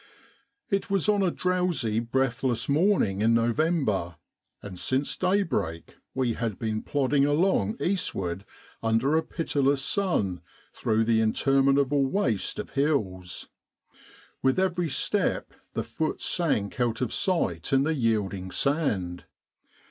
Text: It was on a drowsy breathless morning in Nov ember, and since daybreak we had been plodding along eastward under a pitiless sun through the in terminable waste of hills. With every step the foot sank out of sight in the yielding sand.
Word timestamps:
It 0.71 0.89
was 0.89 1.07
on 1.07 1.21
a 1.21 1.29
drowsy 1.29 1.99
breathless 1.99 2.67
morning 2.67 3.21
in 3.21 3.35
Nov 3.35 3.59
ember, 3.59 4.15
and 4.63 4.79
since 4.79 5.15
daybreak 5.15 5.95
we 6.15 6.33
had 6.33 6.57
been 6.57 6.81
plodding 6.81 7.23
along 7.23 7.77
eastward 7.79 8.43
under 8.81 9.15
a 9.15 9.21
pitiless 9.21 9.85
sun 9.85 10.41
through 10.73 11.03
the 11.03 11.21
in 11.21 11.33
terminable 11.33 12.03
waste 12.03 12.57
of 12.57 12.71
hills. 12.71 13.47
With 14.41 14.57
every 14.59 14.89
step 14.89 15.53
the 15.73 15.83
foot 15.83 16.19
sank 16.19 16.79
out 16.79 17.01
of 17.01 17.13
sight 17.13 17.71
in 17.71 17.83
the 17.83 17.93
yielding 17.93 18.49
sand. 18.49 19.25